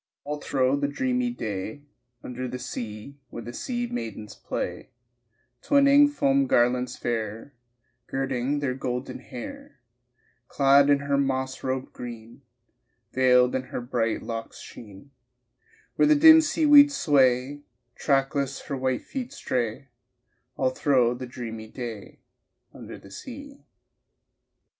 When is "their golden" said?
8.61-9.19